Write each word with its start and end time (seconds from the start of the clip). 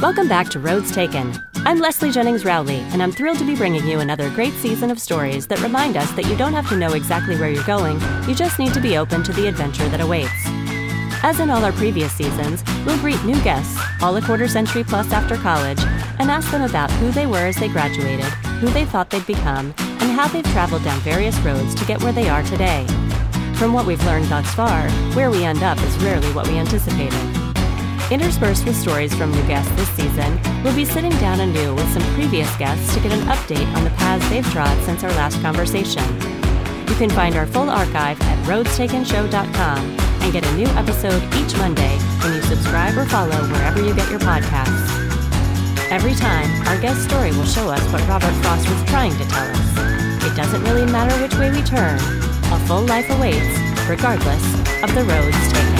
Welcome 0.00 0.28
back 0.28 0.48
to 0.50 0.58
Roads 0.58 0.90
Taken. 0.90 1.30
I'm 1.66 1.78
Leslie 1.78 2.10
Jennings 2.10 2.46
Rowley, 2.46 2.78
and 2.78 3.02
I'm 3.02 3.12
thrilled 3.12 3.36
to 3.36 3.44
be 3.44 3.54
bringing 3.54 3.86
you 3.86 4.00
another 4.00 4.30
great 4.30 4.54
season 4.54 4.90
of 4.90 4.98
stories 4.98 5.46
that 5.48 5.60
remind 5.60 5.98
us 5.98 6.10
that 6.12 6.24
you 6.24 6.34
don't 6.38 6.54
have 6.54 6.66
to 6.70 6.76
know 6.78 6.94
exactly 6.94 7.36
where 7.36 7.50
you're 7.50 7.62
going, 7.64 8.00
you 8.26 8.34
just 8.34 8.58
need 8.58 8.72
to 8.72 8.80
be 8.80 8.96
open 8.96 9.22
to 9.22 9.32
the 9.34 9.46
adventure 9.46 9.86
that 9.90 10.00
awaits. 10.00 10.32
As 11.22 11.38
in 11.38 11.50
all 11.50 11.66
our 11.66 11.72
previous 11.72 12.14
seasons, 12.14 12.64
we'll 12.86 12.98
greet 13.00 13.22
new 13.24 13.38
guests, 13.42 13.78
all 14.00 14.16
a 14.16 14.22
quarter 14.22 14.48
century 14.48 14.84
plus 14.84 15.12
after 15.12 15.36
college, 15.36 15.80
and 16.18 16.30
ask 16.30 16.50
them 16.50 16.62
about 16.62 16.90
who 16.92 17.10
they 17.10 17.26
were 17.26 17.46
as 17.46 17.56
they 17.56 17.68
graduated, 17.68 18.24
who 18.60 18.70
they 18.70 18.86
thought 18.86 19.10
they'd 19.10 19.26
become, 19.26 19.74
and 19.76 20.12
how 20.12 20.26
they've 20.28 20.50
traveled 20.52 20.82
down 20.82 20.98
various 21.00 21.38
roads 21.40 21.74
to 21.74 21.84
get 21.84 22.02
where 22.02 22.12
they 22.12 22.30
are 22.30 22.42
today. 22.44 22.86
From 23.56 23.74
what 23.74 23.84
we've 23.84 24.04
learned 24.06 24.30
thus 24.30 24.50
far, 24.54 24.88
where 25.12 25.30
we 25.30 25.44
end 25.44 25.62
up 25.62 25.76
is 25.82 25.98
rarely 25.98 26.32
what 26.32 26.48
we 26.48 26.56
anticipated. 26.56 27.39
Interspersed 28.10 28.64
with 28.64 28.74
stories 28.74 29.14
from 29.14 29.30
new 29.30 29.46
guests 29.46 29.70
this 29.76 29.88
season, 29.90 30.40
we'll 30.64 30.74
be 30.74 30.84
sitting 30.84 31.12
down 31.18 31.38
anew 31.38 31.76
with 31.76 31.88
some 31.92 32.02
previous 32.14 32.54
guests 32.56 32.92
to 32.94 33.00
get 33.00 33.12
an 33.12 33.20
update 33.28 33.72
on 33.76 33.84
the 33.84 33.90
paths 33.90 34.28
they've 34.28 34.44
trod 34.50 34.76
since 34.82 35.04
our 35.04 35.10
last 35.10 35.40
conversation. 35.42 36.02
You 36.88 36.96
can 36.96 37.08
find 37.10 37.36
our 37.36 37.46
full 37.46 37.70
archive 37.70 38.20
at 38.20 38.46
roadstakenshow.com 38.46 39.78
and 40.22 40.32
get 40.32 40.44
a 40.44 40.56
new 40.56 40.66
episode 40.74 41.22
each 41.36 41.56
Monday 41.56 41.96
when 42.24 42.34
you 42.34 42.42
subscribe 42.42 42.98
or 42.98 43.04
follow 43.06 43.46
wherever 43.46 43.80
you 43.80 43.94
get 43.94 44.10
your 44.10 44.18
podcasts. 44.18 44.90
Every 45.92 46.14
time, 46.14 46.50
our 46.66 46.80
guest 46.80 47.04
story 47.04 47.30
will 47.30 47.46
show 47.46 47.68
us 47.68 47.92
what 47.92 48.06
Robert 48.08 48.34
Frost 48.42 48.68
was 48.68 48.82
trying 48.90 49.16
to 49.18 49.24
tell 49.28 49.46
us. 49.48 50.24
It 50.24 50.34
doesn't 50.34 50.64
really 50.64 50.90
matter 50.90 51.14
which 51.22 51.34
way 51.38 51.50
we 51.50 51.62
turn, 51.62 51.94
a 51.94 52.58
full 52.66 52.82
life 52.82 53.08
awaits, 53.10 53.56
regardless 53.88 54.44
of 54.82 54.92
the 54.96 55.04
roads 55.04 55.52
taken. 55.52 55.79